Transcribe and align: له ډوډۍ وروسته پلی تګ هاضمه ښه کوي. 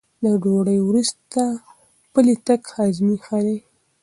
له 0.23 0.31
ډوډۍ 0.43 0.79
وروسته 0.83 1.41
پلی 2.13 2.35
تګ 2.45 2.61
هاضمه 2.75 3.15
ښه 3.25 3.37
کوي. 3.43 3.57